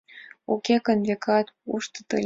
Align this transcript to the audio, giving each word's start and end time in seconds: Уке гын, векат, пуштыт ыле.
Уке 0.53 0.75
гын, 0.85 0.99
векат, 1.07 1.47
пуштыт 1.63 2.09
ыле. 2.15 2.19